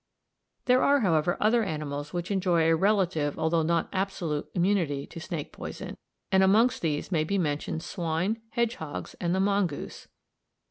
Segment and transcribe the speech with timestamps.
[0.65, 5.51] There are, however, other animals which enjoy a relative although not absolute immunity to snake
[5.53, 5.95] poison,
[6.31, 10.07] and amongst these may be mentioned swine, hedgehogs, and the mongoose.